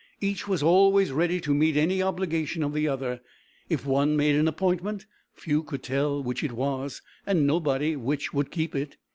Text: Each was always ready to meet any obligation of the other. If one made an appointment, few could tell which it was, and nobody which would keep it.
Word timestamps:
Each 0.19 0.47
was 0.47 0.63
always 0.63 1.11
ready 1.11 1.39
to 1.41 1.53
meet 1.53 1.77
any 1.77 2.01
obligation 2.01 2.63
of 2.63 2.73
the 2.73 2.87
other. 2.87 3.21
If 3.69 3.85
one 3.85 4.17
made 4.17 4.33
an 4.35 4.47
appointment, 4.47 5.05
few 5.35 5.61
could 5.61 5.83
tell 5.83 6.23
which 6.23 6.43
it 6.43 6.53
was, 6.53 7.03
and 7.23 7.45
nobody 7.45 7.95
which 7.95 8.33
would 8.33 8.49
keep 8.49 8.73
it. 8.75 8.97